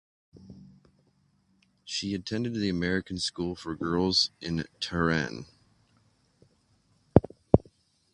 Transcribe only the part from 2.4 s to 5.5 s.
the American School for Girls in Tehran.